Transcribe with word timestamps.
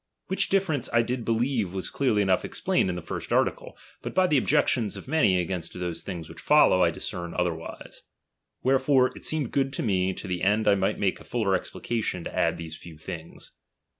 Which 0.29 0.49
difference 0.49 0.89
I 0.91 1.03
did 1.03 1.23
believe 1.23 1.75
was 1.75 1.91
clearly 1.91 2.23
enough 2.23 2.43
explained 2.43 2.89
in 2.89 2.95
the 2.95 3.03
first 3.03 3.31
article; 3.31 3.77
but 4.01 4.15
by 4.15 4.25
the 4.25 4.37
objections 4.39 4.97
of 4.97 5.07
many 5.07 5.37
against 5.39 5.79
those 5.79 6.01
things 6.01 6.27
which 6.27 6.41
follow, 6.41 6.81
I 6.81 6.89
discern 6.89 7.35
otherwise. 7.35 8.01
Wherefore 8.63 9.15
it 9.15 9.25
seemed 9.25 9.51
good 9.51 9.71
to 9.73 9.83
me, 9.83 10.13
to 10.15 10.27
the 10.27 10.41
end 10.41 10.67
I 10.67 10.73
might 10.73 10.97
make 10.97 11.19
a 11.19 11.23
fuller 11.23 11.53
explication, 11.53 12.23
to 12.23 12.35
add 12.35 12.57
these 12.57 12.75
few 12.75 12.97
things. 12.97 13.51